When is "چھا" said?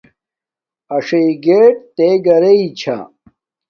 2.79-2.97